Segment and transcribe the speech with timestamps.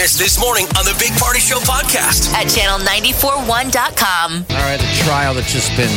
[0.00, 2.32] Missed this morning on the Big Party Show podcast.
[2.32, 4.32] at channel941.com.
[4.48, 5.90] All right, the trial that's just been,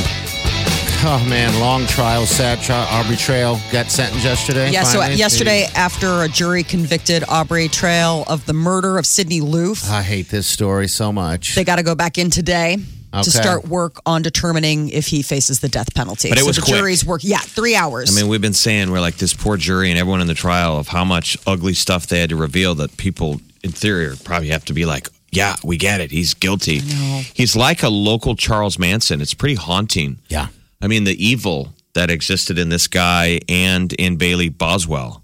[1.06, 2.86] oh man, long trial, sad trial.
[2.92, 4.72] Aubrey Trail got sentenced yesterday.
[4.74, 5.20] Yeah, so uh, finally.
[5.20, 10.28] yesterday, after a jury convicted Aubrey Trail of the murder of Sydney Loofe, I hate
[10.28, 11.56] this story so much.
[11.56, 12.80] they got to go back in today
[13.14, 13.24] Okay.
[13.24, 16.28] to start work on determining if he faces the death penalty.
[16.30, 16.76] But it so was the quick.
[16.76, 18.12] jury's work, yeah, three hours.
[18.12, 20.78] I mean, we've been saying we're like this poor jury and everyone in the trial
[20.78, 24.66] of how much ugly stuff they had to reveal that people in theory probably have
[24.66, 26.12] to be like, yeah, we get it.
[26.12, 26.80] He's guilty.
[26.80, 29.22] He's like a local Charles Manson.
[29.22, 30.20] It's pretty haunting.
[30.30, 30.48] yeah.
[30.82, 35.24] I mean, the evil that existed in this guy and in Bailey Boswell.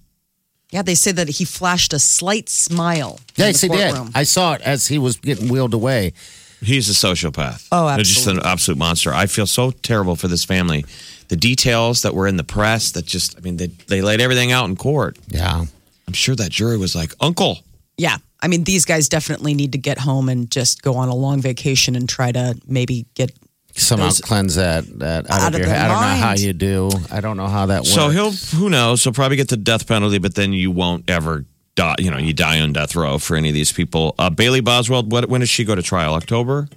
[0.71, 3.19] yeah, they say that he flashed a slight smile.
[3.37, 3.89] in Yes, the he did.
[3.93, 4.11] courtroom.
[4.15, 6.13] I saw it as he was getting wheeled away.
[6.61, 7.67] He's a sociopath.
[7.71, 9.13] Oh, They're Just an absolute monster.
[9.13, 10.85] I feel so terrible for this family.
[11.27, 14.51] The details that were in the press that just, I mean, they, they laid everything
[14.51, 15.17] out in court.
[15.27, 15.65] Yeah.
[16.07, 17.59] I'm sure that jury was like, Uncle,
[17.99, 18.17] Yeah.
[18.41, 21.41] I mean, these guys definitely need to get home and just go on a long
[21.41, 23.31] vacation and try to maybe get.
[23.75, 25.85] Somehow Those- cleanse that, that out, Out of of your their head.
[25.91, 26.89] I don't know how you do.
[27.11, 27.91] I don't know how that works.
[27.93, 29.03] So he'll, who knows?
[29.03, 31.95] He'll probably get the death penalty, but then you won't ever die.
[31.99, 34.15] You know, you die on death row for any of these people.
[34.17, 36.13] Uh, Bailey Boswell, what, when does she go to trial?
[36.15, 36.67] October?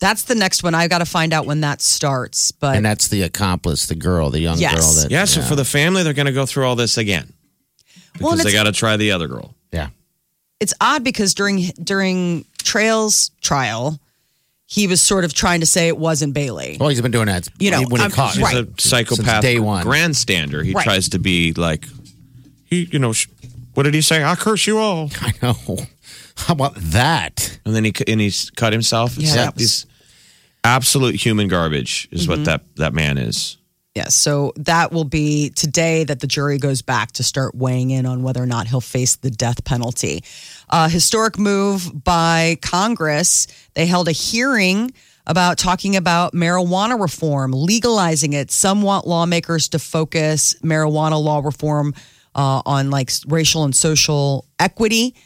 [0.00, 0.74] That's the next one.
[0.74, 2.50] I've got to find out when that starts.
[2.52, 4.74] But And that's the accomplice, the girl, the young Yes.
[4.80, 5.02] girl.
[5.02, 7.32] That, Yeah, so for the family, they're going to go through all this again
[8.14, 9.54] because Well, they got to try the other girl.
[10.60, 10.64] Yeah.
[10.64, 13.98] it's odd because during during Trail's trial,
[14.66, 16.76] he was sort of trying to say it wasn't Bailey.
[16.78, 17.48] Well, he's been doing that.
[17.58, 18.34] You know, when he I'm- caught.
[18.34, 18.56] He's Right.
[18.56, 19.84] a psychopath Since day one.
[19.84, 20.64] grandstander.
[20.64, 20.84] He Right.
[20.84, 21.86] tries to be like,
[22.66, 23.26] he, you know, sh-
[23.74, 24.22] what did he say?
[24.22, 25.10] I curse you all.
[25.20, 25.56] I know.
[26.36, 27.58] How about that?
[27.64, 29.16] And then he and he's cut himself.
[29.18, 29.86] It's Yeah, like that was- these
[30.62, 32.30] absolute human garbage is Mm-hmm.
[32.30, 33.56] what that that man is.
[33.94, 38.06] Yes, so that will be today that the jury goes back to start weighing in
[38.06, 40.22] on whether or not he'll face the death penalty.
[40.68, 43.48] A historic move by Congress.
[43.74, 44.92] They held a hearing
[45.26, 48.52] about talking about marijuana reform, legalizing it.
[48.52, 51.92] Some want lawmakers to focus marijuana law reform
[52.36, 55.16] uh, on like racial and social equity.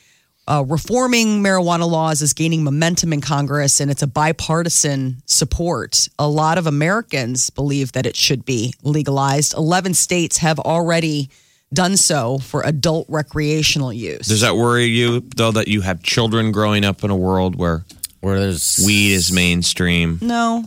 [0.46, 6.08] Uh, reforming marijuana laws is gaining momentum in Congress and it's a bipartisan support.
[6.18, 9.54] A lot of Americans believe that it should be legalized.
[9.54, 11.30] 11 states have already
[11.72, 14.26] done so for adult recreational use.
[14.26, 17.84] Does that worry you though that you have children growing up in a world where
[18.20, 20.18] Where there's weed is mainstream?
[20.20, 20.64] no.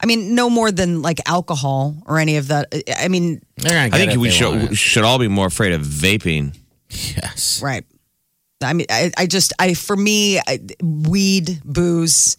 [0.00, 2.74] I mean, no more than like alcohol or any of that.
[2.98, 4.76] I mean, I think we if they want should it.
[4.76, 6.54] should all be more afraid of vaping.
[6.90, 7.62] Yes.
[7.62, 7.86] right.
[8.64, 12.36] I mean, I, I just, I, for me, I, weed, booze,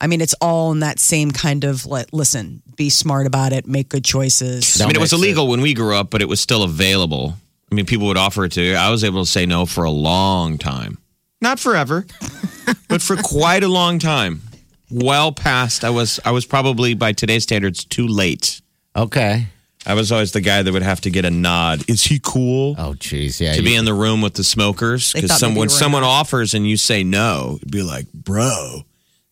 [0.00, 3.66] I mean, it's all in that same kind of like, listen, be smart about it,
[3.66, 4.80] make good choices.
[4.80, 5.24] I mean, it was mix it.
[5.24, 7.36] illegal when we grew up, but it was still available.
[7.70, 8.74] I mean, people would offer it to you.
[8.74, 10.98] I was able to say no for a long time.
[11.40, 12.06] Not forever,
[12.88, 14.42] but for quite a long time.
[14.90, 18.62] Well past I was I was probably by today's standards too late.
[18.96, 19.46] Okay.
[19.88, 21.82] I was always the guy that would have to get a nod.
[21.88, 22.74] Is he cool?
[22.78, 23.40] Oh, jeez.
[23.40, 23.54] Yeah.
[23.54, 25.74] to be in the room with the smokers They because thought some, maybe when you
[25.74, 26.08] were someone not.
[26.20, 28.82] offers and you say no, it'd be like, bro,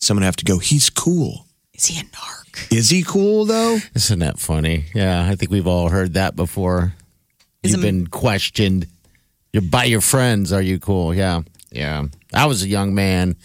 [0.00, 0.59] someone have to go.
[0.59, 1.47] He's cool.
[1.75, 2.72] Is he a narc?
[2.75, 3.77] Is he cool though?
[3.94, 4.87] Isn't that funny?
[4.94, 6.94] Yeah, I think we've all heard that before.
[7.62, 8.87] Is You've it- been questioned.
[9.53, 10.53] You're by your friends.
[10.55, 11.15] Are you cool?
[11.15, 11.43] Yeah.
[11.71, 12.05] Yeah.
[12.33, 13.37] I was a young man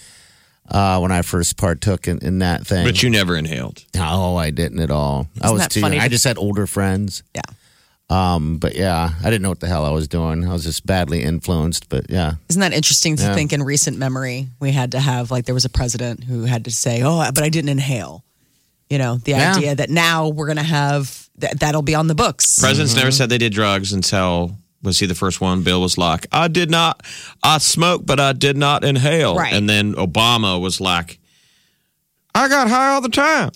[0.71, 2.85] uh, when I first partook in, in that thing.
[2.85, 3.83] But you never inhaled.
[3.93, 5.27] no, I didn't at all.
[5.41, 6.05] I Isn't was that too funny young.
[6.05, 7.21] I just had older friends.
[7.35, 7.41] Yeah.
[8.09, 10.45] Um, but yeah, I didn't know what the hell I was doing.
[10.45, 11.87] I was just badly influenced.
[11.87, 13.33] But yeah, Isn't that interesting to Yeah.
[13.35, 14.47] think in recent memory?
[14.59, 17.41] We had to have, like, there was a president who had to say, oh, but
[17.43, 18.23] I didn't inhale.
[18.89, 19.55] You know, the Yeah.
[19.55, 22.59] idea that now we're going to have, that, that'll be on the books.
[22.59, 22.99] Presidents Mm-hmm.
[22.99, 25.63] never said they did drugs until was he the first one?
[25.63, 27.01] Bill was like, I did not,
[27.43, 29.35] I smoked, but I did not inhale.
[29.35, 29.53] Right.
[29.53, 31.19] And then Obama was like,
[32.33, 33.51] I got high all the time.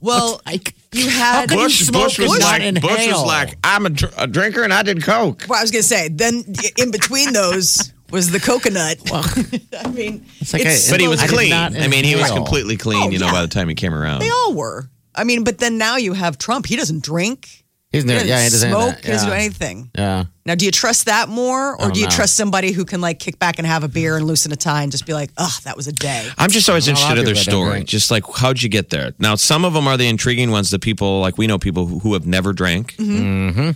[0.00, 0.40] Well,
[0.92, 1.48] you had.
[1.48, 4.72] Bush, Bush was and like, not Bush was like, I'm a, dr- a drinker and
[4.72, 5.44] I did coke.
[5.48, 6.44] Well, I was going to say, then
[6.78, 8.98] in between those was the coconut.
[9.12, 11.50] I mean, it's like it's I- But he was I clean.
[11.50, 13.08] not I mean, he was completely clean.
[13.08, 13.32] Oh, you know, yeah.
[13.32, 14.20] by the time he came around.
[14.20, 14.88] they all were.
[15.14, 16.66] I mean, but then now you have Trump.
[16.66, 17.64] He doesn't drink.
[17.92, 18.96] He's He never, yeah, he doesn't smoke.
[18.96, 19.04] that.
[19.04, 19.40] He doesn't do Yeah.
[19.40, 19.90] anything.
[19.96, 20.24] yeah.
[20.44, 22.10] Now, do you trust that more, or don't you know.
[22.10, 24.82] trust somebody who can like kick back and have a beer and loosen a tie
[24.82, 27.18] and just be like, "Oh, that was a day." I'm just always Well, a interested
[27.18, 27.70] in their people don't story.
[27.78, 27.88] drink.
[27.88, 29.12] Just like, how'd you get there?
[29.18, 30.70] Now, some of them are the intriguing ones.
[30.70, 32.94] The people, like we know people who, who have never drank.
[32.96, 33.70] Mm-hmm.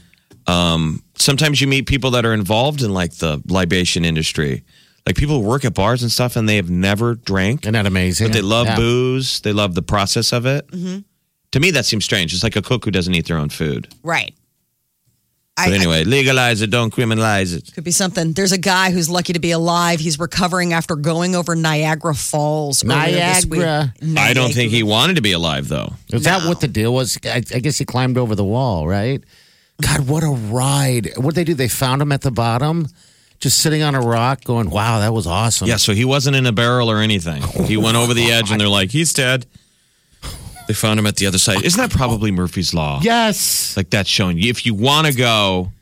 [0.53, 4.65] Um, sometimes you meet people that are involved in like the libation industry,
[5.07, 7.87] like people who work at bars and stuff, and they have never drank, Isn't that
[7.87, 8.29] amazing?
[8.29, 8.77] but they love Yeah.
[8.77, 9.41] booze.
[9.41, 10.67] They love the process of it.
[11.53, 12.33] To me, that seems strange.
[12.33, 13.89] It's like a cook who doesn't eat their own food.
[14.03, 14.35] Right.
[15.57, 17.75] But anyway, legalize it, don't criminalize it.
[17.75, 18.33] Could be something.
[18.33, 20.01] There's a guy who's lucky to be alive.
[20.01, 22.83] He's recovering after going over Niagara Falls.
[22.85, 23.61] earlier this week.
[23.61, 23.93] Niagara.
[24.17, 25.93] I don't think he wanted to be alive, though.
[26.13, 27.19] Is that what the deal was?
[27.25, 29.23] I, I guess he climbed over the wall, right?
[29.83, 31.11] God, what a ride!
[31.17, 31.55] What did they do?
[31.55, 32.87] They found him at the bottom,
[33.39, 36.45] just sitting on a rock, going, "Wow, that was awesome." Yeah, so he wasn't in
[36.45, 37.43] a barrel or anything.
[37.65, 39.47] He went over the edge, and they're like, "He's dead."
[40.71, 41.65] They found him at the other side.
[41.65, 43.01] Isn't that probably Murphy's law?
[43.03, 43.77] Yes.
[43.77, 45.73] Like that's showing you if you want to go,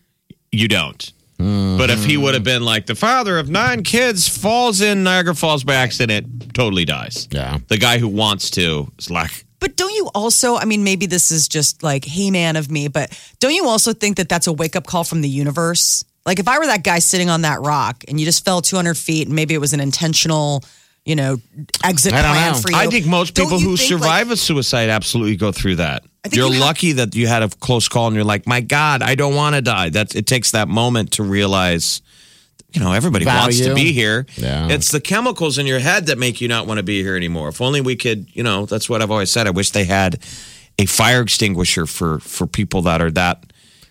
[0.50, 1.12] you don't.
[1.37, 5.35] But if he would have been like the father of nine kids falls in Niagara
[5.35, 7.29] Falls by accident, totally dies.
[7.31, 7.58] Yeah.
[7.69, 11.31] The guy who wants to is like, But don't you also, I mean, maybe this
[11.31, 14.55] is just like, hey man of me, but don't you also think that that's a
[14.55, 16.02] wake up call from the universe?
[16.25, 18.96] Like if I were that guy sitting on that rock and you just fell 200
[18.96, 20.64] feet and maybe it was an intentional,
[21.08, 21.38] you know,
[21.82, 22.58] exit I plan know.
[22.58, 22.76] for you.
[22.76, 26.05] I think most Don't people who think, survive like, a suicide absolutely go through that.
[26.31, 29.00] You're you have- lucky that you had a close call and you're like, my God,
[29.02, 29.88] I don't want to die.
[29.88, 32.02] That it takes that moment to realize,
[32.75, 34.26] you know, everybody wants to be here.
[34.37, 34.69] Yeah.
[34.69, 37.49] It's the chemicals in your head that make you not want to be here anymore.
[37.49, 39.46] If only we could, you know, that's what I've always said.
[39.46, 40.19] I wish they had
[40.78, 43.44] a fire extinguisher for for people that are that.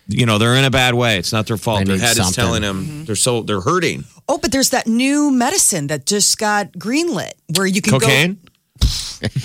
[0.08, 1.18] You know, they're in a bad way.
[1.18, 1.80] It's not their fault.
[1.80, 4.04] They Their need head is telling them they're so they're hurting.
[4.26, 8.34] Oh, but there's that new medicine that just got greenlit where you can Cocaine.
[8.80, 8.86] go.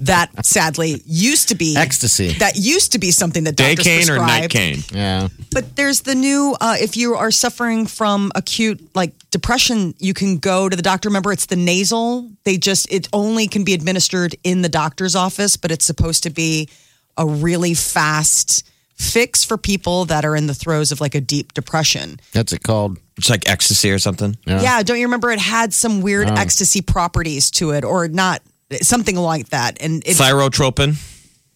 [0.00, 2.32] That sadly used to be Ecstasy.
[2.32, 4.78] That used to be something that Day doctors cane or night cane?
[4.92, 5.28] Yeah.
[5.50, 10.38] But there's the new, uh, if you are suffering from acute like depression, you can
[10.38, 11.08] go to the doctor.
[11.08, 12.30] Remember, it's the nasal.
[12.44, 16.30] They just, it only can be administered in the doctor's office, but it's supposed to
[16.30, 16.68] be
[17.16, 21.52] a really fast fix for people that are in the throes of like a deep
[21.52, 22.20] depression.
[22.32, 22.98] That's it called.
[23.16, 24.36] It's like ecstasy or something.
[24.46, 24.82] Yeah.
[24.82, 26.34] don't you remember it had some weird oh.
[26.34, 28.42] ecstasy properties to it or not
[28.80, 29.80] something like that?
[29.80, 30.96] And it, Thyrotropin.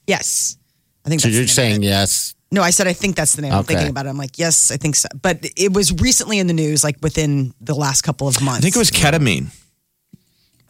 [0.07, 0.57] yes.
[1.05, 1.87] I think So that's you're the name of saying it.
[1.87, 2.35] yes.
[2.51, 3.53] No, I said I think that's the name.
[3.53, 4.09] I'm thinking about it.
[4.09, 5.09] I'm like, yes, I think so.
[5.21, 8.61] But it was recently in the news, like within the last couple of months.
[8.61, 9.49] I think it was ketamine.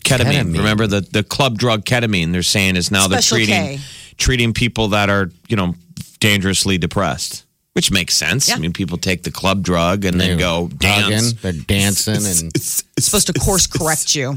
[0.05, 0.45] Ketamine.
[0.45, 0.59] Ketamine.
[0.59, 2.33] Remember the the club drug ketamine?
[2.33, 3.85] They're saying is now Special they're treating K.
[4.17, 5.75] treating people that are you know
[6.21, 8.49] dangerously depressed, which makes sense.
[8.49, 8.57] Yeah.
[8.57, 11.33] I mean, people take the club drug and then go dance.
[11.33, 14.37] Hugging, They're dancing and It's supposed to course correct you.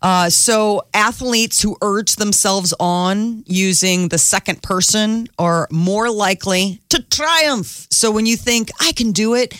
[0.00, 7.02] Uh, so athletes who urge themselves on using the second person are more likely to
[7.02, 7.88] triumph.
[7.90, 9.54] So when you think I can do it,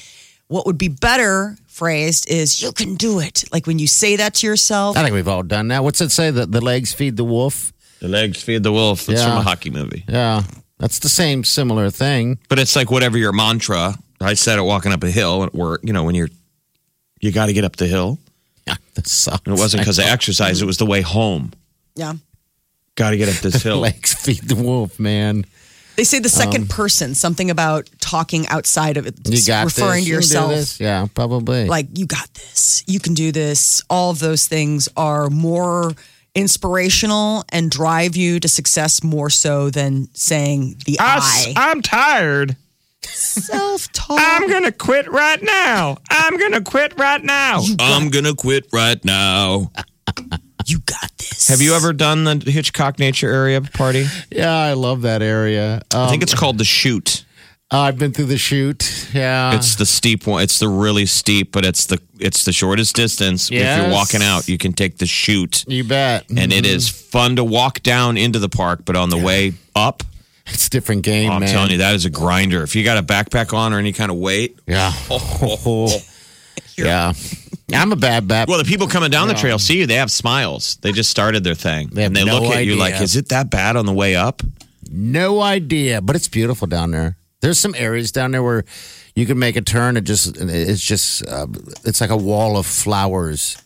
[0.46, 3.44] what would be better phrased is you can do it.
[3.52, 4.96] Like when you say that to yourself.
[4.96, 5.82] I think we've all done that.
[5.82, 6.30] What's it say?
[6.30, 7.72] That the legs feed the wolf.
[8.00, 9.08] The legs feed the wolf.
[9.08, 9.28] It's Yeah.
[9.30, 10.44] from a hockey movie, Yeah,
[10.78, 12.38] that's the same similar thing.
[12.48, 13.94] but it's like whatever your mantra.
[14.20, 16.28] I said it walking up a hill, where you know when you're
[17.20, 18.18] you got to get up the hill,
[18.66, 19.46] Yeah, that sucks.
[19.46, 21.52] and it wasn't because of exercise; it was the way home.
[21.94, 22.14] Yeah.
[22.96, 23.78] Got to get up this hill.
[23.78, 25.44] legs feed the wolf, man.
[25.96, 30.04] They say the second person, something about talking outside of it, Um, You got referring
[30.04, 30.06] this.
[30.06, 30.50] to You can do yourself.
[30.52, 30.80] this.
[30.80, 31.66] Yeah, probably.
[31.66, 35.92] like you got this you can do this all of those things are more
[36.38, 42.56] inspirational and drive you to success more so than saying the i I'm tired.
[43.02, 45.98] self-talk I'm gonna quit right now.
[46.10, 47.60] I'm gonna quit right now.
[47.78, 49.70] I'm gonna quit right now.
[50.66, 54.06] you got this Have you ever done the Hitchcock Nature Area party?
[54.30, 55.82] yeah, I love that area.
[55.94, 56.64] Um, I think it's called the
[57.70, 57.78] Chute.
[57.80, 59.08] I've been through the chute.
[59.12, 60.42] Yeah, It's the steep one.
[60.42, 63.48] It's the really steep, but it's the it's the shortest distance.
[63.50, 63.82] If Yes.
[63.82, 66.24] you're walking out, you can take the Chute, you bet.
[66.30, 66.76] and it mm-hmm.
[66.76, 68.80] is fun to walk down into the park.
[68.84, 70.02] But on the way up,
[70.46, 71.50] It's a different game, oh, I'm man.
[71.52, 72.62] telling you, that is a grinder.
[72.62, 74.92] If you got a backpack on or any kind of weight, Yeah.
[75.10, 75.94] Oh.
[76.76, 77.12] yeah.
[77.74, 78.48] I'm a bad bat.
[78.48, 79.86] Well, the people coming down the trail see you.
[79.86, 80.76] They have smiles.
[80.80, 82.76] They just started their thing, They have and they no look at you idea.
[82.76, 84.42] like, "Is it that bad on the way up?"
[84.90, 87.16] No idea, but it's beautiful down there.
[87.40, 88.64] There's some areas down there where
[89.14, 89.96] you can make a turn.
[89.96, 91.46] It just it's just uh,
[91.84, 93.56] it's like a wall of flowers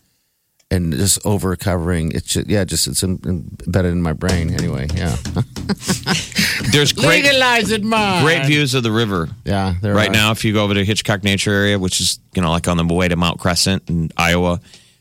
[0.71, 2.11] and just over covering.
[2.11, 4.87] It's just, yeah, just it's in, embedded in my brain anyway.
[4.93, 5.15] Yeah,
[6.71, 8.23] There's great, legalize it, man.
[8.23, 10.13] great views of the river Yeah, there right are.
[10.13, 10.31] now.
[10.31, 12.85] If you go over to Hitchcock Nature Area, which is you know like on the
[12.93, 14.59] way to Mount Crescent in Iowa,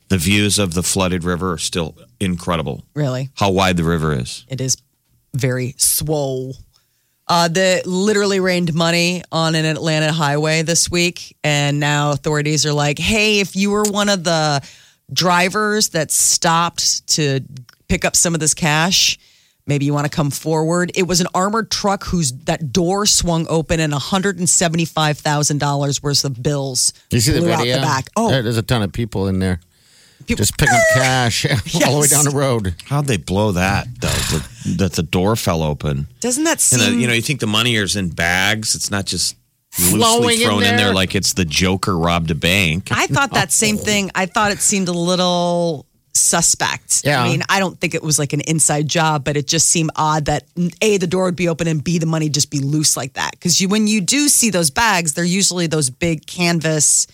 [0.09, 2.85] the views of the flooded river are still incredible.
[2.95, 4.45] really How wide the river is.
[4.49, 4.76] it is
[5.35, 6.57] very swole
[7.33, 12.75] Uh, the literally rained money on an Atlanta highway this week, and now authorities are
[12.75, 14.61] like, "Hey, if you were one of the
[15.11, 17.41] drivers that stopped to
[17.89, 19.19] pick up some of this cash,
[19.67, 23.47] maybe you want to come forward." It was an armored truck whose that door swung
[23.49, 27.39] open, and one hundred and seventy five thousand dollars worth of bills You see the
[27.41, 27.77] blew video?
[27.77, 28.11] out the back.
[28.15, 29.59] Oh, There- there's a ton of people in there.
[30.26, 31.45] People- Just picking up cash
[31.85, 32.75] all the way down the road.
[32.87, 33.87] How'd they blow that?
[34.00, 34.49] Though the,
[34.79, 36.07] that the door fell open.
[36.21, 36.95] doesn't that And seem?
[36.97, 38.75] the, you know, you think the money is in bags.
[38.75, 39.37] It's not just
[39.79, 40.95] loosely Flowing in thrown in there there.
[40.95, 42.88] like it's the Joker robbed a bank.
[42.91, 43.79] I thought that same oh.
[43.79, 44.11] thing.
[44.14, 47.02] I thought it seemed a little suspect.
[47.05, 47.23] Yeah.
[47.23, 49.91] I mean, I don't think it was like an inside job, but it just seemed
[49.97, 50.45] odd that
[50.83, 53.31] A, the door would be open and B, the money just be loose like that.
[53.33, 57.07] Because you, when you do see those bags, they're usually those big canvas,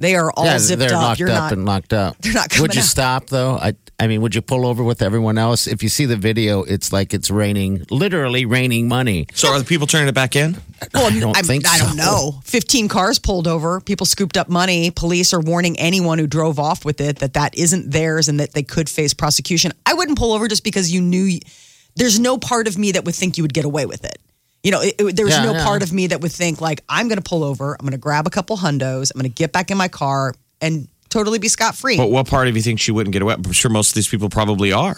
[0.00, 1.02] they are all yeah, zipped they're up.
[1.02, 1.52] locked You're up not.
[1.52, 2.16] and locked up.
[2.20, 2.86] they're not coming Would you out.
[2.86, 3.52] stop though?
[3.54, 5.66] I I mean, would you pull over with everyone else?
[5.66, 9.26] If you see the video, it's like it's raining, literally raining money.
[9.34, 10.56] So are the people turning it back in?
[10.94, 11.94] Well, I don't I'm- think I don't so.
[11.96, 12.40] know.
[12.44, 13.78] 15 cars pulled over.
[13.78, 14.90] People scooped up money.
[14.90, 18.54] Police are warning anyone who drove off with it that that isn't theirs and that
[18.54, 19.70] they could face prosecution.
[19.84, 21.38] I wouldn't pull over just because you knew.
[21.96, 24.18] There's no part of me that would think you would get away with it.
[24.62, 25.64] You know, it, it- there's Yeah, no yeah.
[25.64, 27.72] part of me that would think like I'm going to pull over.
[27.72, 29.10] I'm going to grab a couple hundos.
[29.14, 31.96] I'm going to get back in my car and totally be scot free.
[31.96, 33.34] But what part of you think she wouldn't get away?
[33.34, 34.94] I'm sure most of these people probably are.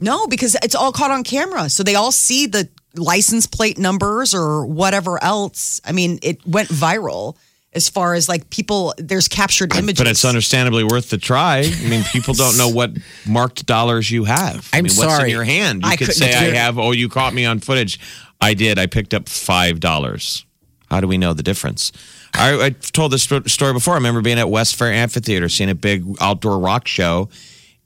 [0.00, 1.68] No, because it's all caught on camera.
[1.70, 5.80] So they all see the license plate numbers or whatever else.
[5.84, 7.36] I mean, it went viral
[7.74, 9.98] as far as like people, there's captured images.
[9.98, 11.58] But it's understandably worth the try.
[11.64, 12.90] I mean, people don't know what
[13.26, 14.68] marked dollars you have.
[14.74, 15.30] I I'm mean, what's in sorry.
[15.30, 15.82] your hand?
[15.82, 17.98] You I could say, I have, oh, you caught me on footage.
[18.42, 18.78] I did.
[18.78, 20.44] I picked up $5.
[20.90, 21.92] How do we know the difference?
[22.34, 23.94] I, I've told this story before.
[23.94, 27.28] I remember being at Westfair Amphitheater, seeing a big outdoor rock show,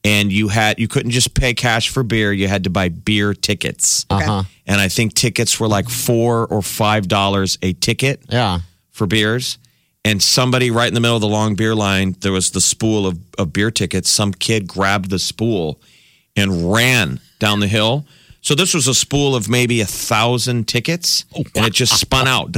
[0.03, 2.33] and you had you couldn't just pay cash for beer.
[2.33, 4.07] You had to buy beer tickets.
[4.11, 4.45] Uh-huh.
[4.67, 8.61] And I think tickets were like four or five dollars a ticket Yeah.
[8.93, 9.59] for beers.
[10.05, 13.07] And somebody right in the middle of the long beer line, there was the spool
[13.07, 14.09] of, of beer tickets.
[14.09, 15.81] Some kid grabbed the spool
[16.37, 18.07] and ran down the hill.
[18.47, 22.29] So this was a spool of maybe a thousand tickets, oh, and it just spun
[22.29, 22.55] out.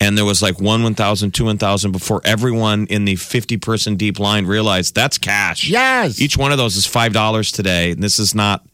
[0.00, 4.20] And there was like one 1,000, two 1,000 before everyone in the 50 person deep
[4.20, 5.68] line realized that's cash.
[5.68, 6.20] Yes.
[6.20, 7.90] Each one of those is $5 today.
[7.90, 8.64] And this is not,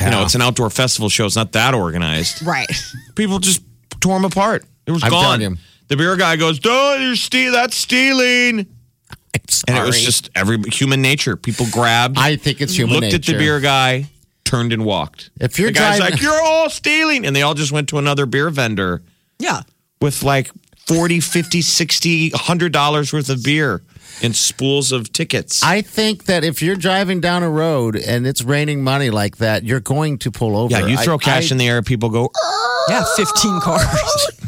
[0.00, 1.26] you know, it's an outdoor festival show.
[1.26, 2.70] It's not that organized right.
[3.16, 3.64] people just
[3.98, 4.64] tore them apart.
[4.86, 5.58] It was I'm gone.
[5.88, 11.02] The beer guy goes, "Oh, you're ste- that's stealing," and it was just every human
[11.02, 11.36] nature.
[11.36, 14.08] People grabbed, I think it's human looked at the beer guy,
[14.50, 15.30] turned and walked.
[15.40, 17.98] If you're the guy's driving- like, "You're all stealing," and they all just went to
[17.98, 19.02] another beer vendor
[19.38, 19.62] Yeah.
[20.00, 20.50] with like
[20.86, 23.82] 40, 50, 60, 100 dollars worth of beer
[24.22, 25.62] in spools of tickets.
[25.62, 29.62] I think that if you're driving down a road and it's raining money like that,
[29.64, 30.72] you're going to pull over.
[30.72, 32.30] yeah, you throw I- cash I, in the air, people go.
[32.44, 33.04] Ah, Yeah.
[33.16, 33.86] 15 cars.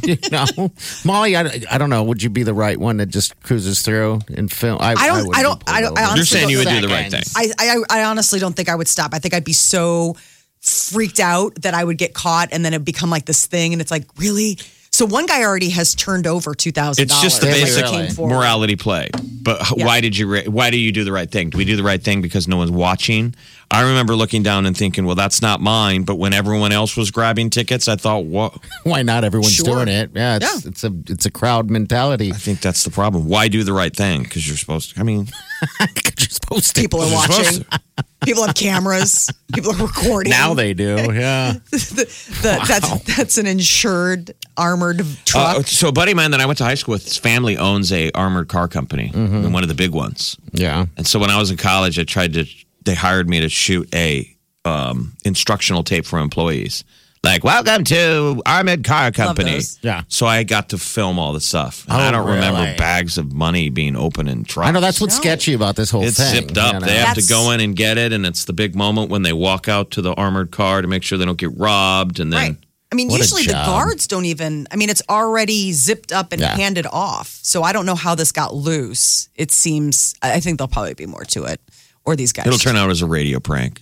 [0.02, 0.72] You know,
[1.04, 2.02] Molly, I, I don't know.
[2.02, 4.78] Would you be the right one that just cruises through and film?
[4.80, 6.80] I, I don't- wouldn't I don't- I don't- I honestly You're saying you would do
[6.80, 7.22] the right thing.
[7.36, 9.14] I, I, I honestly don't think I would stop.
[9.14, 10.16] I think I'd be so
[10.60, 13.72] freaked out that I would get caught and then it'd become like this thing.
[13.72, 14.58] And it's like, really?
[14.94, 16.98] So one guy already has turned over $2,000.
[16.98, 17.60] It's just the Really?
[17.62, 18.28] basic Really?
[18.28, 19.08] morality play.
[19.42, 19.86] But Yeah.
[19.86, 21.48] why did you why do you do the right thing?
[21.50, 23.34] Do we do the right thing because no one's watching?
[23.70, 26.02] I remember looking down and thinking, well, that's not mine.
[26.02, 28.52] But when everyone else was grabbing tickets, I thought, what?
[28.84, 29.24] Why not?
[29.24, 29.64] Everyone's Sure.
[29.76, 30.10] doing it.
[30.14, 30.68] Yeah, it's, Yeah.
[30.68, 32.30] it's a it's a crowd mentality.
[32.32, 33.24] I think that's the problem.
[33.26, 34.24] Why do the right thing?
[34.24, 35.00] Because you're supposed to.
[35.00, 35.26] I mean,
[35.80, 36.80] you're supposed to.
[36.82, 37.64] People are watching.
[38.24, 39.28] People have cameras.
[39.52, 40.30] People are recording.
[40.30, 40.96] Now they do.
[41.12, 41.54] Yeah.
[41.72, 45.56] The- that's that's an insured armored truck.
[45.58, 47.56] uh, so a buddy of mine that I went to high school with, his family
[47.56, 50.36] owns a armored car company, and one of the big ones.
[50.52, 50.86] Yeah.
[50.96, 52.44] And so when I was in college, I tried to.
[52.84, 54.28] They hired me to shoot a
[54.64, 56.82] um, instructional tape for employees,
[57.22, 59.78] like "Welcome to Armored Car Company." those.
[59.82, 60.02] Yeah.
[60.08, 61.86] So I got to film all the stuff.
[61.88, 64.68] Oh, I don't remember bags of money being open in trucks.
[64.68, 66.34] I know that's what's sketchy about this whole It's thing.
[66.34, 66.74] zipped up.
[66.74, 66.86] you know?
[66.86, 69.32] They have to go in and get it, and it's the big moment when they
[69.32, 72.38] walk out to the armored car to make sure they don't get robbed, and then.
[72.40, 72.56] Right.
[72.92, 76.40] I mean, What usually the guards don't even, I mean, it's already zipped up and
[76.42, 76.54] Yeah.
[76.54, 77.38] handed off.
[77.42, 79.28] So I don't know how this got loose.
[79.34, 81.60] It seems, I I think there'll probably be more to it.
[82.04, 82.46] Or these guys.
[82.46, 83.80] It'll turn out as a radio prank.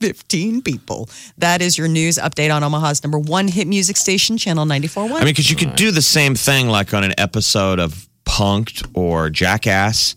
[0.00, 1.10] 15 people.
[1.38, 5.10] That is your news update on Omaha's number one hit music station, Channel 94.1.
[5.10, 8.88] I mean, because you could do the same thing like on an episode of Punked
[8.94, 10.14] or Jackass.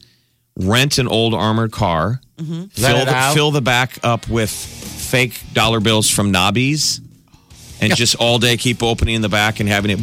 [0.58, 2.66] Rent an old armored car, Mm-hmm.
[2.68, 7.00] fill, the, fill the back up with fake dollar bills from Nobbies,
[7.84, 10.00] and just all day keep opening the back and having it.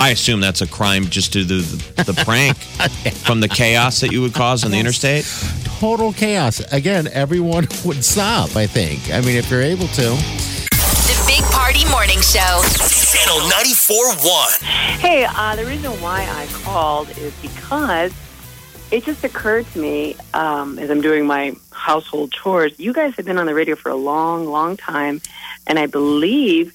[0.00, 1.60] I assume that's a crime just to the,
[2.04, 2.56] the prank
[3.24, 5.24] from the chaos that you would cause on the interstate.
[5.78, 6.60] Total chaos.
[6.72, 9.12] Again, everyone would stop, I think.
[9.12, 10.02] I mean, if you're able to.
[10.02, 12.62] The Big Party Morning Show.
[13.10, 14.62] Channel 94.1.
[14.62, 18.12] Hey, uh, the reason why I called is because
[18.90, 22.78] it just occurred to me um, as I'm doing my household chores.
[22.78, 25.20] You guys have been on the radio for a long, long time,
[25.66, 26.74] and I believe,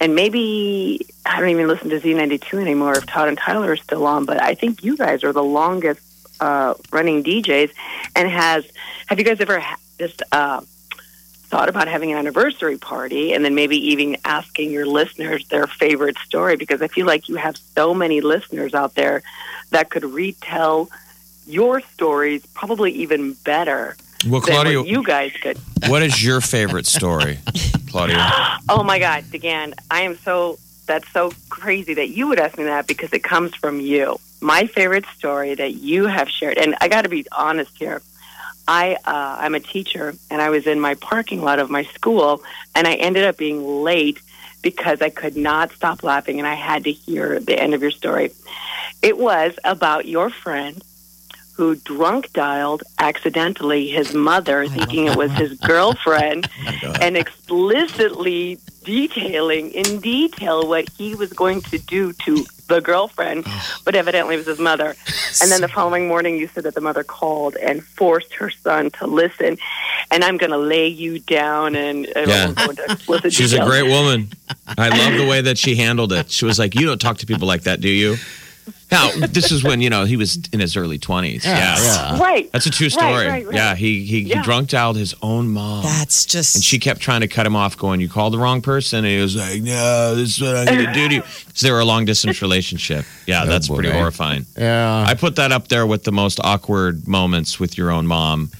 [0.00, 4.06] and maybe I don't even listen to Z92 anymore if Todd and Tyler are still
[4.06, 6.00] on, but I think you guys are the longest
[6.40, 7.70] uh, running DJs.
[8.16, 8.66] And has
[9.06, 9.64] have you guys ever
[9.98, 10.60] just uh,
[11.54, 16.18] thought about having an anniversary party and then maybe even asking your listeners their favorite
[16.18, 19.22] story because I feel like you have so many listeners out there
[19.70, 20.88] that could retell
[21.46, 23.96] your stories probably even better
[24.28, 25.58] Well, than Claudia, you guys could.
[25.88, 27.38] what is your favorite story,
[27.90, 28.16] Claudia?
[28.68, 32.64] Oh my God, DeGan, I am so that's so crazy that you would ask me
[32.64, 34.18] that because it comes from you.
[34.40, 38.02] My favorite story that you have shared, and I got to be honest here.
[38.68, 42.42] I uh, I'm a teacher, and I was in my parking lot of my school,
[42.74, 44.20] and I ended up being late
[44.62, 47.90] because I could not stop laughing, and I had to hear the end of your
[47.90, 48.32] story.
[49.02, 50.82] It was about your friend
[51.56, 56.48] who drunk dialed accidentally his mother, thinking it was his girlfriend,
[56.82, 63.44] oh and explicitly detailing in detail what he was going to do to the girlfriend,
[63.46, 63.76] oh.
[63.84, 64.94] but evidently it was his mother.
[65.42, 68.90] And then the following morning, you said that the mother called and forced her son
[69.00, 69.58] to listen.
[70.12, 72.46] And I'm going to lay you down and, Yeah.
[72.46, 74.30] won't go into explicit She's a great woman.
[74.78, 76.30] I love the way that she handled it.
[76.30, 78.16] She was like, "You don't talk to people like that, do you?"
[78.90, 81.44] Now, this is when you know he was in his early twenties.
[81.44, 82.18] Yeah, yeah.
[82.18, 82.50] Right.
[82.52, 83.26] that's a true story.
[83.26, 83.54] right, right.
[83.54, 84.36] Yeah, he he, Yeah.
[84.38, 85.82] he drunk dialed his own mom.
[85.82, 86.54] That's just.
[86.54, 89.06] And she kept trying to cut him off, going, "You called the wrong person." And
[89.08, 91.22] he was like, "No, this is what I'm going to do to you."
[91.54, 93.04] Because they were a long distance relationship.
[93.26, 93.76] Yeah, oh, that's boy.
[93.76, 94.44] pretty horrifying.
[94.58, 95.04] Yeah.
[95.06, 98.50] I put that up there with the most awkward moments with your own mom.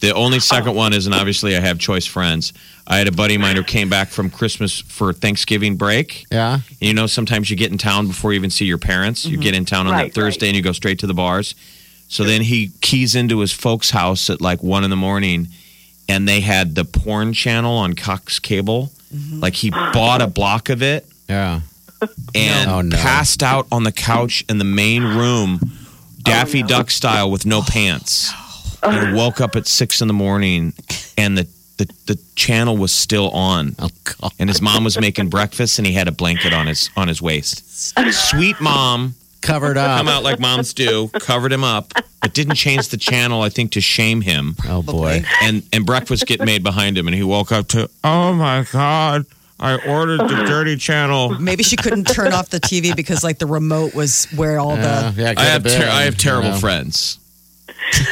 [0.00, 0.40] The only oh.
[0.40, 2.52] second one is, and obviously I have choice friends.
[2.86, 6.24] I had a buddy of mine who came back from Christmas for Thanksgiving break.
[6.30, 6.60] yeah.
[6.80, 9.24] You know, sometimes you get in town before you even see your parents.
[9.24, 9.42] You mm-hmm.
[9.42, 11.54] get in town on Right, that Thursday and you go straight to the bars.
[12.08, 15.46] So then he keys into his folks' house at like one in the morning,
[16.08, 18.90] and they had the porn channel on Cox Cable.
[19.14, 19.40] Mm-hmm.
[19.40, 21.60] Like he bought a block of it Yeah.
[22.34, 22.96] and Oh, no.
[22.96, 25.68] passed out on the couch in the main room, oh,
[26.22, 28.32] Daffy Duck style, with no oh, pants.
[28.82, 30.72] And woke up at six in the morning,
[31.18, 33.74] and the, the, the channel was still on.
[33.78, 34.32] Oh God.
[34.38, 37.20] And his mom was making breakfast, and he had a blanket on his on his
[37.20, 37.62] waist.
[38.12, 39.98] Sweet mom, Covered up.
[39.98, 43.42] come out like moms do, covered him up, but didn't change the channel.
[43.42, 44.56] I think to shame him.
[44.68, 45.22] Oh boy.
[45.42, 49.26] And and breakfast get made behind him, and he woke up to, oh my god,
[49.58, 51.38] I ordered the dirty channel.
[51.38, 55.10] Maybe she couldn't turn off the TV because like the remote was where all Yeah,
[55.10, 55.22] the.
[55.22, 56.60] yeah, I have ter- I have terrible you know.
[56.60, 57.18] friends.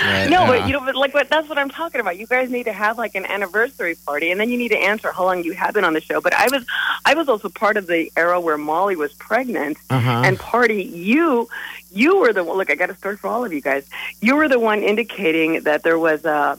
[0.02, 0.46] Right, No, yeah.
[0.46, 2.16] but you know, but like, but that's what I'm talking about.
[2.18, 5.12] You guys need to have like an anniversary party, and then you need to answer
[5.12, 6.20] how long you have been on the show.
[6.20, 6.64] But I was,
[7.04, 10.22] I was also part of the era where Molly was pregnant, Uh-huh.
[10.24, 10.83] and party.
[10.85, 11.48] You,
[11.92, 12.57] you were the one.
[12.59, 13.88] Look, I got a story for all of you guys.
[14.20, 16.59] You were the one indicating that there was a.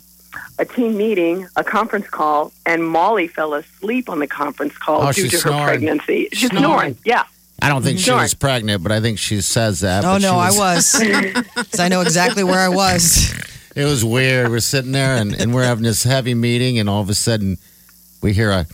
[0.59, 5.11] A team meeting, a conference call, and Molly fell asleep on the conference call Oh,
[5.11, 6.27] due to her pregnancy.
[6.33, 6.63] She's Snoring.
[6.65, 6.97] snoring.
[7.03, 7.23] Yeah.
[7.61, 10.03] I don't think she was pregnant, but I think she says that.
[10.05, 10.91] Oh no, she I was.
[11.55, 13.33] 'Cause I know exactly where I was.
[13.75, 14.49] It was weird.
[14.49, 17.57] We're sitting there and, and we're having this heavy meeting, and all of a sudden
[18.21, 18.65] we hear a,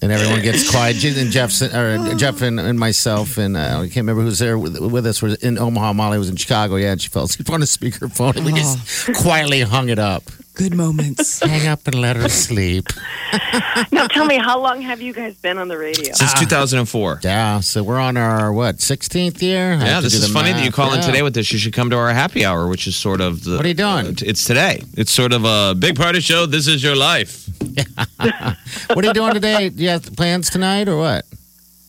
[0.00, 1.02] and everyone gets quiet.
[1.04, 4.78] And Jeff, or Jeff and, and myself, and uh, I can't remember who's there with,
[4.78, 5.20] with us.
[5.20, 5.92] Was in Omaha.
[5.92, 6.76] Molly was in Chicago.
[6.76, 10.22] Yeah, and she fell asleep on the speakerphone, and we just quietly hung it up.
[10.58, 11.40] Good moments.
[11.44, 12.86] Hang up and let her sleep.
[13.92, 16.12] Now, tell me, how long have you guys been on the radio?
[16.14, 17.20] Since 2004.
[17.22, 19.74] Yeah, so we're on our what 16th year.
[19.74, 20.64] I Yeah, have to this do is the funny that math.
[20.64, 21.06] you call in Yeah.
[21.06, 21.52] today with this.
[21.52, 23.56] You should come to our happy hour, which is sort of the.
[23.56, 24.06] What are you doing?
[24.06, 24.82] uh, it's today.
[24.96, 26.46] It's sort of a big party show.
[26.46, 27.48] This is your life.
[28.94, 29.68] What are you doing today?
[29.68, 31.24] Do you have plans tonight or what?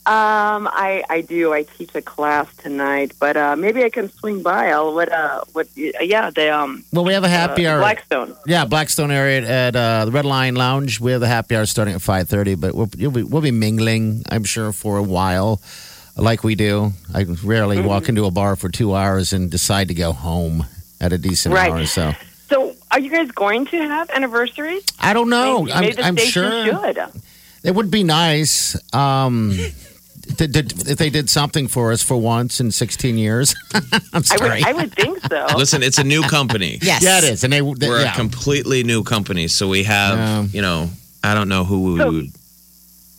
[0.09, 1.53] Um, I I do.
[1.53, 4.69] I teach a class tonight, but uh, maybe I can swing by.
[4.71, 7.79] I'll what uh what yeah the um Well, we have a happy uh, hour.
[7.79, 8.35] Blackstone.
[8.47, 10.99] Yeah, Blackstone area at uh, the Red Lion Lounge.
[10.99, 13.51] We have the happy hour starting at five thirty, but we'll, you'll be, we'll be
[13.51, 15.61] mingling, I'm sure, for a while,
[16.17, 16.91] like we do.
[17.13, 17.87] I rarely Mm-hmm.
[17.87, 20.65] walk into a bar for two hours and decide to go home
[20.99, 21.71] at a decent Right.
[21.71, 21.85] hour.
[21.85, 22.13] So
[22.49, 24.83] So, are you guys going to have anniversaries?
[24.99, 25.59] I don't know.
[25.65, 26.97] Maybe, I'm, maybe I'm sure should.
[27.63, 28.75] it would be nice.
[28.91, 29.53] Um,
[30.37, 33.55] th- th- if they did something for us for once in 16 years.
[33.73, 34.49] I'm I sorry.
[34.59, 35.45] would I would think so.
[35.57, 36.79] Listen, it's a new company.
[36.81, 37.03] Yes.
[37.03, 38.13] yeah, it is, and they, they We're yeah.
[38.13, 40.43] a completely new company, so we have, Yeah.
[40.51, 40.89] you know,
[41.23, 42.27] I don't know who we So- would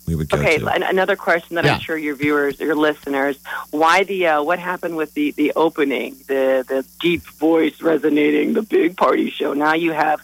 [0.07, 0.65] we would go Okay, to.
[0.65, 1.75] so another question that Yeah.
[1.75, 3.37] I'm sure your viewers, your listeners,
[3.69, 8.63] why the uh, what happened with the the opening, the the deep voice resonating, the
[8.63, 9.53] big party show?
[9.53, 10.19] Now you have,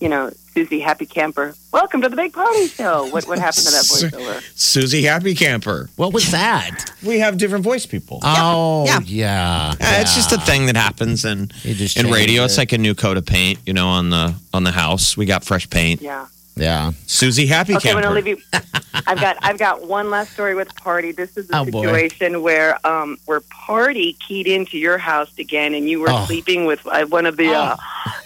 [0.00, 1.54] you know, Susie Happy Camper.
[1.72, 3.06] Welcome to the Big Party Show.
[3.08, 4.42] What what happened to that voiceover?
[4.58, 5.88] Susie Happy Camper.
[5.96, 6.90] What was that?
[7.02, 8.20] We have different voice people.
[8.22, 9.00] Oh, Yeah.
[9.04, 9.70] yeah.
[9.80, 12.44] Uh, It's just a thing that happens in just in changed radio.
[12.44, 15.16] It's like a new coat of paint, you know, on the on the house.
[15.16, 16.02] We got fresh paint.
[16.02, 16.26] Yeah.
[16.54, 16.92] Yeah.
[17.06, 18.36] Susie Happy Okay, I'm gonna leave you.
[19.06, 21.10] I've got I've got one last story with Party.
[21.12, 21.84] This is a Oh, boy.
[21.86, 26.26] situation where um where Party keyed into your house again, and you were Oh.
[26.26, 27.76] sleeping with uh, one of the uh,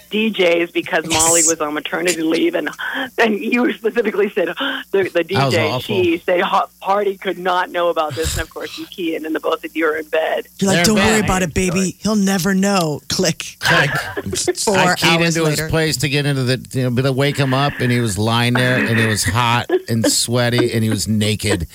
[0.09, 2.69] DJs because Molly was on maternity leave, and
[3.17, 4.47] and you specifically said
[4.91, 8.77] the, the DJ she said "Hot Party could not know about this, and of course
[8.77, 10.47] you key in, and the both of you are in bed.
[10.59, 11.97] You're like, They're don't worry about it, baby.
[11.99, 13.01] He'll never know.
[13.09, 13.57] Click.
[13.69, 13.91] Like,
[14.57, 15.63] Four I keyed hours into later.
[15.63, 18.17] his place to get into the, you know, to wake him up, and he was
[18.17, 21.67] lying there, and it was hot and sweaty, and he was naked,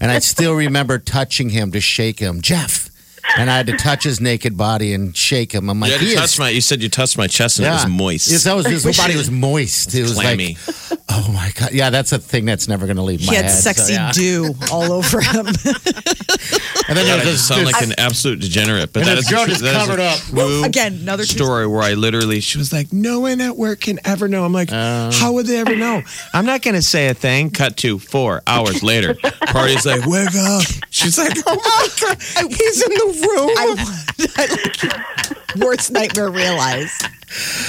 [0.00, 2.90] and I still remember touching him to shake him, Jeff,
[3.36, 5.68] and I had to touch his naked body and shake him.
[5.70, 6.48] I'm like, you had he to is- my.
[6.50, 8.30] You said you touched my chest and it was moist.
[8.30, 9.94] Yes, that was his whole body was moist.
[9.94, 10.56] It was clammy.
[10.90, 13.36] like, oh my god, yeah, that's a thing that's never going to leave my He
[13.36, 13.50] had head.
[13.54, 14.12] so, sexy yeah.
[14.12, 15.46] dew all over him.
[16.86, 18.92] And then God, I there was just this, sound this- like an absolute degenerate.
[18.92, 20.18] But And that his is a girl true- just a covered up.
[20.18, 24.00] true Again, another story where I literally she was like, "No one at work can
[24.04, 25.10] ever know." I'm like, Uh.
[25.12, 26.02] "How would they ever know?"
[26.34, 27.50] I'm not going to say a thing.
[27.50, 29.14] Cut to four hours later.
[29.46, 32.18] Party's like, "Wake up!" She's like, "Oh my god,
[32.52, 33.74] he's in the room." I,
[34.36, 37.06] I like worst nightmare realized.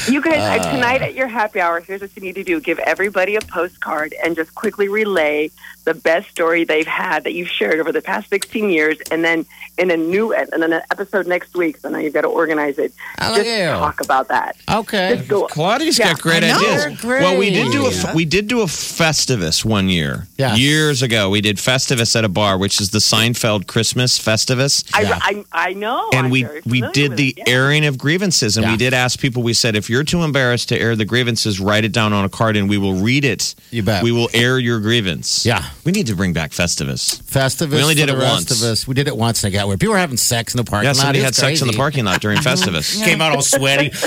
[0.09, 2.79] You guys, uh, tonight at your happy hour, here's what you need to do: give
[2.79, 5.49] everybody a postcard and just quickly relay
[5.85, 9.45] the best story they've had that you've shared over the past 16 years, and then
[9.77, 11.77] in a new and then an episode next week.
[11.77, 12.93] So now you've got to organize it.
[13.21, 13.77] Oh, just yeah.
[13.77, 14.55] talk about that.
[14.71, 15.15] okay.
[15.17, 15.47] Just go.
[15.47, 17.01] Claudia's Yeah, got great ideas.
[17.01, 18.15] They're Well, we did do a great.
[18.15, 20.27] we did do a Festivus one year.
[20.37, 20.57] Yes.
[20.59, 24.89] Years ago, we did Festivus at a bar, which is the Seinfeld Christmas Festivus.
[24.93, 26.09] I, I, I know.
[26.13, 27.37] and I'm we we did the it.
[27.47, 27.53] Yeah.
[27.53, 28.71] airing of grievances, and Yeah.
[28.71, 29.43] we did ask people.
[29.43, 32.29] We said, if you're too embarrassed to air the grievances, write it down on a
[32.29, 33.55] card, and we will read it.
[33.71, 34.03] You bet.
[34.03, 35.45] We will air your grievance.
[35.45, 35.63] Yeah.
[35.83, 37.21] we need to bring back Festivus.
[37.23, 37.71] Festivus.
[37.71, 38.51] We only did it the rest once.
[38.63, 38.87] Of us.
[38.87, 39.79] We did it once and I got weird.
[39.79, 40.95] People were having sex in the parking Yeah, lot.
[40.97, 43.03] somebody It had was sex in the parking lot during Festivus.
[43.03, 43.91] Came out all sweaty.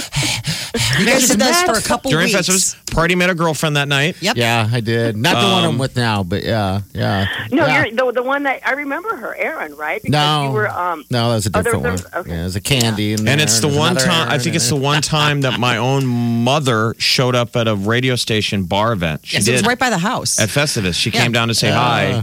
[0.98, 2.36] You guys did this for a couple During weeks.
[2.48, 4.16] Festivus, party met a girlfriend that night.
[4.20, 4.36] Yep.
[4.36, 5.16] yeah, I did.
[5.16, 7.26] Not the one I'm with now, but yeah, yeah.
[7.50, 7.84] No, yeah.
[7.86, 10.02] you're the, the one that I remember her, Aaron, right?
[10.02, 10.44] Because No.
[10.48, 11.04] you were um.
[11.10, 12.10] No, that was a Oh, there different was- one.
[12.12, 12.30] there was- okay.
[12.30, 13.32] Yeah, there's a candy in there.
[13.32, 16.94] And it's the one time, I think it's the one time that my own mother
[16.98, 19.20] showed up at a radio station bar event.
[19.24, 20.38] She Yes, it did was right by the house.
[20.40, 20.94] at Festivus.
[20.94, 21.22] She Yeah.
[21.22, 21.74] came down to say uh.
[21.80, 22.22] hi.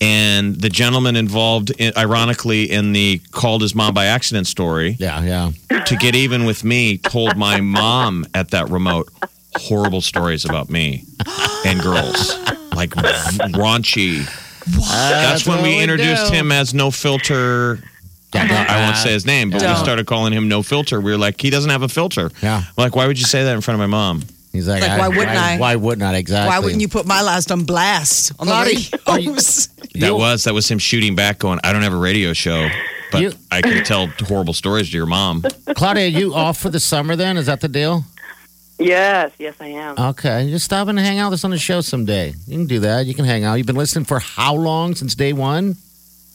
[0.00, 5.22] And the gentleman involved, in, ironically, in the called his mom by accident story Yeah,
[5.70, 5.82] yeah.
[5.86, 9.08] to get even with me, told my mom at that remote
[9.56, 11.02] horrible stories about me
[11.66, 12.36] and girls,
[12.76, 12.90] like
[13.58, 14.24] raunchy.
[14.88, 16.32] That's when we we introduced do.
[16.34, 17.80] him as no filter.
[18.34, 19.76] I won't say his name, but we Don't.
[19.76, 21.00] started calling him no filter.
[21.00, 22.30] We were like, he doesn't have a filter.
[22.42, 22.62] Yeah.
[22.76, 24.22] We're like, why would you say that in front of my mom?
[24.52, 25.58] He's like, Like, why wouldn't I?
[25.58, 26.16] Why wouldn't I?
[26.16, 26.48] Exactly.
[26.48, 29.66] Why wouldn't you put my last on blast on Claudia, the are oh, you- radios?
[29.94, 32.68] That was that was him shooting back, going, I don't have a radio show,
[33.12, 35.42] but You- I can tell horrible stories to your mom.
[35.74, 37.36] Claudia, are you off for the summer then?
[37.36, 38.04] Is that the deal?
[38.78, 39.98] Yes, yes, I am.
[39.98, 40.48] Okay.
[40.50, 42.32] Just stop and hang out with us on the show someday.
[42.46, 43.06] You can do that.
[43.06, 43.54] You can hang out.
[43.54, 44.94] You've been listening for how long?
[44.94, 45.76] Since day one?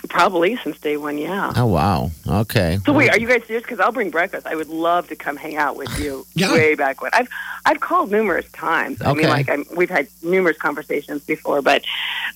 [0.09, 1.17] Probably since day one.
[1.17, 1.53] Yeah.
[1.55, 2.11] Oh, wow.
[2.27, 2.77] Okay.
[2.85, 3.63] So wait, are you guys serious?
[3.63, 4.45] Because I'll bring breakfast.
[4.45, 6.25] I would love to come hang out with you.
[6.35, 6.51] Yeah.
[6.51, 7.29] Way back when I've
[7.65, 9.01] I've called numerous times.
[9.01, 11.85] I mean, like I'm, we've had numerous conversations before, but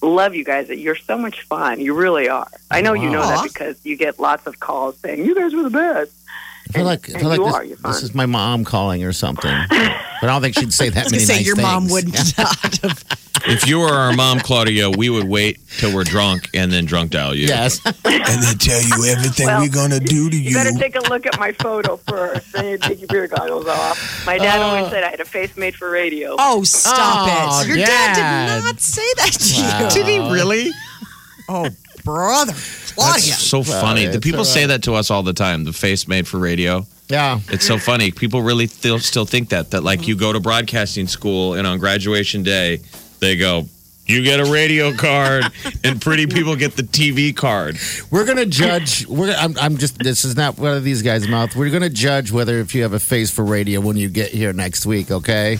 [0.03, 0.69] love you guys.
[0.69, 1.79] You're so much fun.
[1.79, 2.47] You really are.
[2.69, 5.63] I know you know that because you get lots of calls saying you guys were
[5.63, 6.11] the best.
[6.69, 7.93] I feel like, I feel like you this, are.
[7.93, 9.55] This is my mom calling or something.
[9.69, 9.79] but
[10.23, 12.07] I don't think she'd say that I was many gonna say nice your mom would
[12.37, 13.26] not have.
[13.49, 17.11] If you were our mom, Claudia, we would wait till we're drunk and then drunk
[17.11, 17.47] dial you.
[17.47, 17.79] Yes.
[17.85, 17.93] And
[18.43, 20.55] then tell you everything Well, we're gonna do to You you.
[20.55, 22.51] better take a look at my photo first.
[22.53, 24.25] Then you take your beer goggles off.
[24.25, 24.63] My dad Oh.
[24.63, 26.35] always said I had a face made for radio.
[26.37, 27.67] Oh, stop Oh, it!
[27.67, 28.15] Your dad.
[28.15, 28.55] Dad.
[28.59, 29.79] did not say that to Wow.
[29.83, 29.89] you.
[29.91, 30.71] Did he really?
[31.49, 31.69] Oh,
[32.03, 32.53] brother,
[32.95, 33.13] Claudia.
[33.31, 34.03] That's so funny.
[34.03, 35.63] it's the people all say that to us all the time.
[35.63, 36.85] The face made for radio.
[37.09, 37.39] Yeah.
[37.49, 38.11] It's so funny.
[38.11, 41.79] People really still still think that that like you go to broadcasting school and on
[41.79, 42.81] graduation day
[43.19, 43.65] they go,
[44.07, 45.45] you get a radio card,
[45.83, 47.77] and pretty people get the TV card.
[48.09, 49.05] We're gonna judge.
[49.05, 49.33] We're.
[49.33, 49.99] I'm, I'm just.
[49.99, 51.55] This is not one of these guys' mouth.
[51.55, 54.53] We're gonna judge whether if you have a face for radio when you get here
[54.53, 55.11] next week.
[55.11, 55.59] Okay.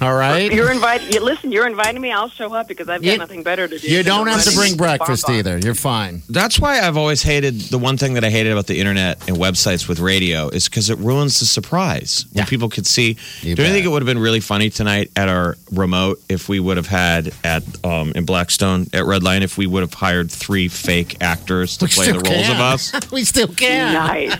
[0.00, 0.52] All right.
[0.52, 1.14] You're invited.
[1.14, 2.12] You, listen, you're inviting me.
[2.12, 3.86] I'll show up because I've got You- nothing better to do.
[3.88, 5.58] You don't have to bring breakfast either.
[5.58, 6.22] You're fine.
[6.28, 9.36] That's why I've always hated the one thing that I hated about the internet and
[9.36, 12.26] websites with radio is because it ruins the surprise.
[12.32, 12.48] When Yeah.
[12.48, 13.10] people could see.
[13.10, 13.72] You do you bet.
[13.72, 16.86] think it would have been really funny tonight at our remote if we would have
[16.88, 21.16] had at um, in Blackstone at Red Lion if we would have hired three fake
[21.22, 22.50] actors to We play the roles can.
[22.56, 22.92] of us?
[23.12, 23.94] we still can.
[23.94, 24.36] Nice.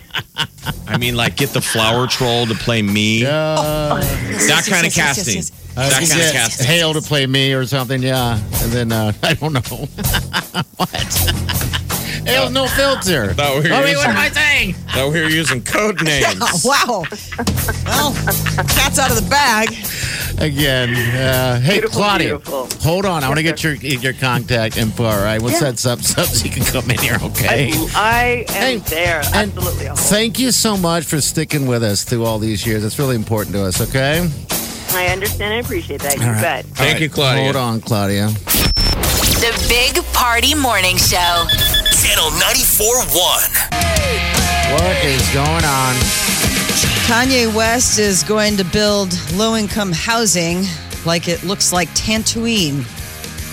[0.87, 3.23] I mean, like get the flower troll to play me.
[3.23, 5.43] that kind of casting.
[5.77, 6.67] Uh, that kind of casting.
[6.67, 8.39] Hale to play me or something, yeah.
[8.63, 9.61] And then uh, I don't know
[10.77, 11.86] what.
[12.27, 13.33] Hale, no filter.
[13.35, 14.75] Thought we were I mean, using- what am I saying?
[14.75, 16.65] Thought we were using code names.
[16.65, 17.05] wow.
[17.87, 18.13] Well,
[18.69, 19.69] cat's out of the bag.
[20.39, 22.69] Again, uh, hey Beautiful, Claudia, beautiful.
[22.83, 23.25] hold on.
[23.25, 25.05] I want to get your your contact info.
[25.05, 27.17] All right, we'll set something up so you can come in here.
[27.23, 27.71] Okay.
[27.95, 29.23] I am Hey, there.
[29.35, 29.87] and Absolutely.
[29.97, 32.85] Thank you so much for sticking with us through all these years.
[32.85, 33.81] It's really important to us.
[33.81, 34.29] Okay.
[34.91, 36.17] I understand I appreciate that.
[36.17, 36.43] You All right.
[36.43, 36.65] bet.
[36.67, 37.45] Thank you, Claudia.
[37.45, 38.29] Hold on, Claudia.
[38.29, 41.47] The Big Party Morning Show.
[42.17, 44.73] Channel 94.1.
[44.73, 45.95] What is going on?
[47.05, 50.65] Kanye West is going to build low income housing
[51.05, 52.85] like it looks like Tatooine.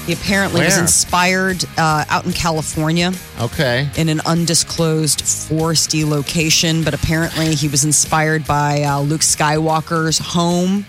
[0.06, 3.90] He apparently was inspired uh, out in California Okay.
[3.98, 10.86] in an undisclosed foresty location, but apparently he was inspired by uh, Luke Skywalker's home.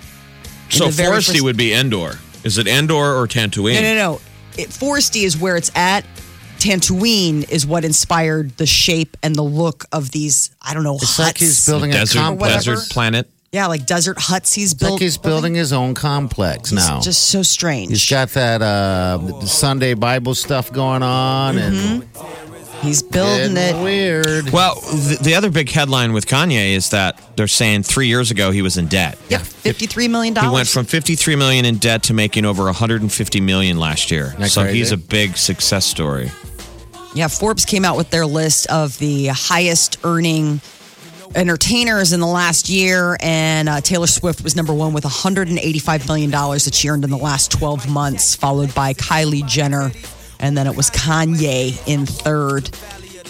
[0.68, 2.20] So Foresty first- would be Endor.
[2.44, 3.74] Is it Endor or Tatooine?
[3.74, 4.20] No, no, no.
[4.56, 6.04] It, foresty is where it's at.
[6.58, 11.16] Tatooine is what inspired the shape and the look of these, I don't know, It's
[11.16, 11.18] huts.
[11.18, 12.64] like he's building a Desert, complex.
[12.64, 13.28] desert planet.
[13.52, 17.00] yeah, like desert huts he's It's like he's building his own complex It's now.
[17.00, 17.90] just so strange.
[17.90, 22.04] He's got that uh, Sunday Bible stuff going on, and
[22.82, 23.82] He's building Getting it.
[23.82, 24.50] weird.
[24.50, 28.50] Well, the, the other big headline with Kanye is that they're saying three years ago
[28.50, 29.16] he was in debt.
[29.30, 33.78] Yep, fifty-three million He went from 53 million in debt to making over 150 million
[33.78, 34.34] last year.
[34.38, 34.78] that So crazy?
[34.78, 36.30] he's a big success story.
[37.14, 40.60] Yeah, Forbes came out with their list of the highest earning
[41.36, 46.30] entertainers in the last year, and uh, Taylor Swift was number one with $185 million
[46.30, 49.92] that she earned in the last 12 months, followed by Kylie Jenner,
[50.40, 52.70] and then it was Kanye in third.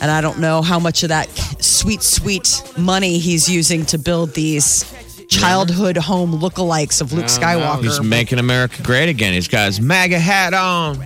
[0.00, 1.28] And I don't know how much of that
[1.60, 4.84] sweet, sweet money he's using to build these
[5.28, 7.84] childhood home lookalikes of Luke Skywalker.
[7.84, 9.32] He's making America great again.
[9.32, 10.98] He's got his MAGA hat on.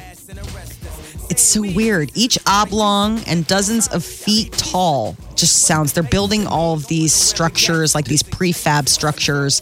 [1.31, 2.11] It's so weird.
[2.15, 5.93] Each oblong and dozens of feet tall just sounds.
[5.93, 9.61] They're building all of these structures, like these prefab structures,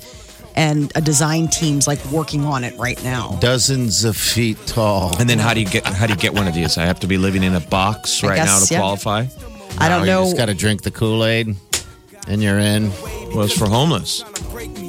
[0.54, 3.36] and a design team's like working on it right now.
[3.40, 5.16] dozens of feet tall.
[5.18, 6.78] And then how do you get how do you get one of these?
[6.78, 8.78] I have to be living in a box I right now to yeah.
[8.80, 9.26] qualify.
[9.78, 10.24] I don't You know.
[10.24, 11.54] just got to drink the Kool Aid,
[12.28, 12.90] and you're in.
[13.34, 14.22] Well, it's for homeless.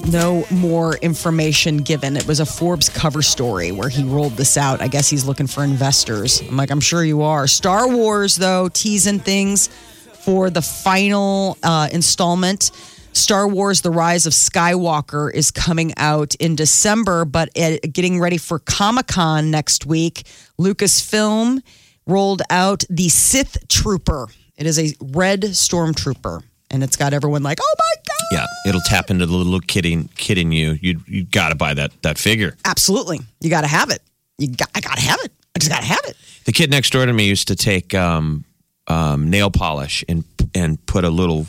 [0.07, 2.15] No more information given.
[2.17, 4.81] It was a Forbes cover story where he rolled this out.
[4.81, 6.41] I guess he's looking for investors.
[6.41, 7.47] I'm like, I'm sure you are.
[7.47, 12.71] Star Wars, though, teasing things for the final uh, installment.
[13.13, 18.59] Star Wars: The Rise of Skywalker is coming out in December, but getting ready for
[18.59, 20.23] Comic Con next week.
[20.59, 21.61] Lucasfilm
[22.05, 24.27] rolled out the Sith Trooper.
[24.57, 28.81] It is a red stormtrooper, and it's got everyone like, "Oh my god!" Yeah, it'll
[28.81, 30.77] tap into the little kid in, kid in you.
[30.81, 32.55] You you got to buy that that figure.
[32.65, 33.19] Absolutely.
[33.41, 34.01] You got to have it.
[34.37, 35.31] You got, I got to have it.
[35.55, 36.17] I just got to have it.
[36.45, 38.43] The kid next door to me used to take um,
[38.87, 41.47] um, nail polish and and put a little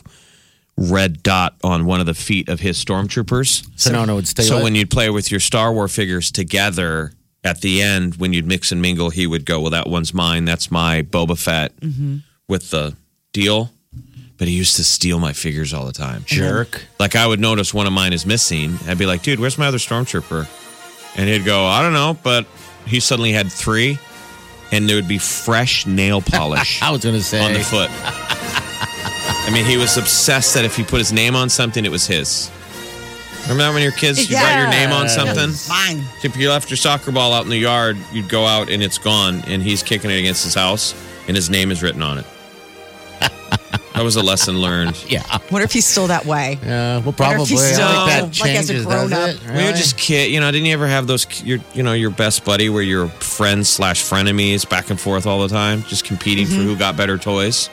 [0.76, 3.68] red dot on one of the feet of his stormtroopers.
[3.76, 4.44] So no one would stay.
[4.44, 4.64] So lit.
[4.64, 7.12] when you'd play with your Star Wars figures together,
[7.44, 10.44] at the end when you'd mix and mingle, he would go, "Well, that one's mine.
[10.44, 11.72] That's my Boba Fett
[12.48, 12.94] with the
[13.32, 13.72] deal."
[14.38, 16.22] But he used to steal my figures all the time.
[16.24, 16.82] jerk.
[17.00, 18.78] Like I would notice one of mine is missing.
[18.86, 20.46] I'd be like, "Dude, where's my other stormtrooper?"
[21.16, 22.46] And he'd go, "I don't know," but
[22.86, 23.98] he suddenly had three,
[24.70, 27.90] and there would be fresh nail polish I was gonna say on the foot.
[27.92, 32.06] I mean, he was obsessed that if he put his name on something, it was
[32.06, 32.50] his.
[33.42, 35.50] Remember that when you're kids, you got your name on something?
[35.52, 36.04] Fine.
[36.22, 38.98] If you left your soccer ball out in the yard, you'd go out and it's
[38.98, 40.94] gone, and he's kicking it against his house,
[41.26, 42.26] and his name is written on it.
[43.98, 44.96] That was a lesson learned.
[45.08, 45.22] Yeah.
[45.50, 46.58] What if he's still that way?
[46.62, 46.98] Yeah.
[46.98, 47.46] Well, What if probably.
[47.46, 49.28] he's I still- think that like as a changes, grown-up.
[49.30, 49.40] it?
[49.42, 49.72] We were Really?
[49.72, 50.50] just kid, you know.
[50.50, 54.02] Didn't you ever have those, your, you know, your best buddy where you're friends slash
[54.04, 56.56] frenemies back and forth all the time, just competing Mm-hmm.
[56.56, 57.68] for who got better toys?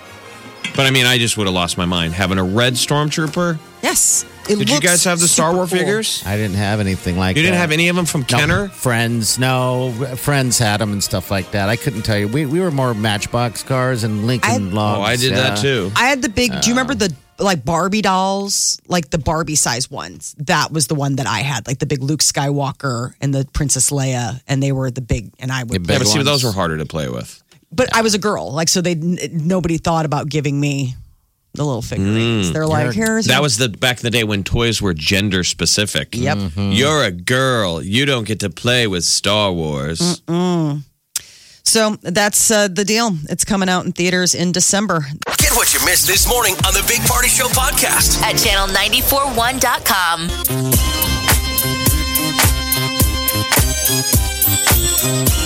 [0.75, 3.59] But I mean, I just would have lost my mind having a red stormtrooper.
[3.83, 4.25] Yes.
[4.47, 5.79] It Did you guys have the Star super Wars cool.
[5.79, 6.23] figures?
[6.25, 7.39] I didn't have anything like that.
[7.39, 7.61] You didn't that.
[7.61, 8.67] have any of them from No, Kenner?
[8.69, 9.91] friends, no.
[10.17, 11.67] Friends had them and stuff like that.
[11.69, 12.27] I couldn't tell you.
[12.27, 14.99] We, we were more Matchbox cars and Lincoln I- Logs.
[14.99, 15.37] Oh, I did yeah.
[15.49, 15.91] that too.
[15.95, 16.51] I had the big.
[16.61, 20.35] do you remember Um, the like Barbie dolls, like the Barbie size ones?
[20.37, 23.89] That was the one that I had, like the big Luke Skywalker and the Princess
[23.89, 25.31] Leia, and they were the big.
[25.39, 25.69] And I would.
[25.69, 27.41] The Yeah, big but see, those were harder to play with.
[27.71, 30.95] but I was a girl, like so they nobody thought about giving me
[31.55, 32.51] the little figurines.
[32.53, 33.29] They're like, here's Mm.
[33.29, 36.15] That your- was the back in the day when toys were gender specific.
[36.15, 36.37] Yep.
[36.37, 36.71] Mm-hmm.
[36.73, 37.81] You're a girl.
[37.81, 40.21] You don't get to play with Star Wars.
[41.67, 43.17] So that's uh, the deal.
[43.29, 44.99] It's coming out in theaters in December.
[45.39, 48.21] Get what you missed this morning on the Big Party Show podcast.
[48.21, 50.29] At channel941.com.
[55.05, 55.44] Squirrel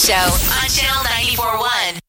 [0.00, 0.49] Show on channel 941.